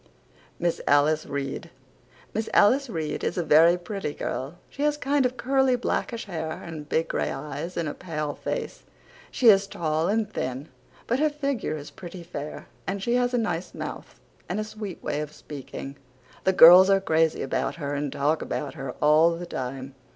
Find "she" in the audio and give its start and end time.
4.67-4.81, 9.29-9.49, 13.03-13.13